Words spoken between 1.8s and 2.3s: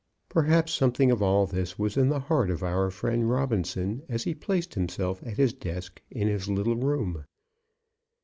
in the